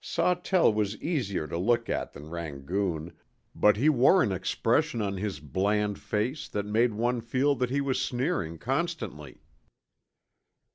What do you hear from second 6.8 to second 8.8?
one feel that he was sneering